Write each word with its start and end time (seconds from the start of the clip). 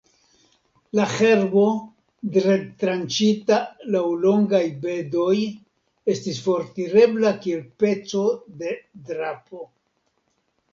La 0.99 1.03
herbo, 1.15 1.65
detranĉita 2.37 3.59
laŭ 3.97 4.03
longaj 4.23 4.63
bedoj, 4.87 5.35
estis 6.15 6.41
fortirebla 6.49 7.37
kiel 7.47 7.63
peco 7.85 8.27
de 8.65 8.77
drapo. 9.13 9.67